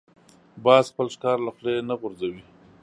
[0.65, 2.43] باز خپل ښکار له خولې نه غورځوي